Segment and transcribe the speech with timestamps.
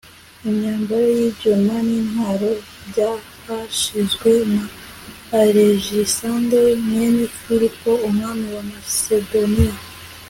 [0.49, 2.49] imyambaro y'ibyuma n'intwaro
[2.89, 4.63] byahasizwe na
[5.39, 9.75] alegisanderi mwene filipo, umwami wa masedoniya